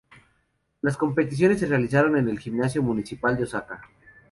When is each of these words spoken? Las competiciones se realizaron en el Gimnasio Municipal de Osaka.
Las 0.81 0.97
competiciones 0.97 1.59
se 1.59 1.67
realizaron 1.67 2.17
en 2.17 2.27
el 2.27 2.39
Gimnasio 2.39 2.81
Municipal 2.81 3.37
de 3.37 3.43
Osaka. 3.43 3.81